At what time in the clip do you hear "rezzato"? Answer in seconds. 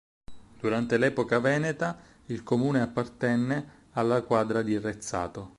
4.79-5.49